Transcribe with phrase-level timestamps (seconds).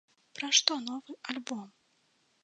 [0.37, 1.61] Пра што новы альбом?